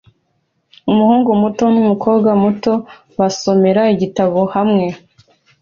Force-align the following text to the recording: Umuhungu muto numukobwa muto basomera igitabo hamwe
Umuhungu 0.91 1.29
muto 1.41 1.63
numukobwa 1.73 2.29
muto 2.43 2.71
basomera 3.19 3.81
igitabo 3.93 4.39
hamwe 4.55 4.85